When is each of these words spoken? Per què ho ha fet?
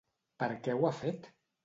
Per 0.43 0.47
què 0.67 0.73
ho 0.77 0.89
ha 0.89 0.91
fet? 1.01 1.29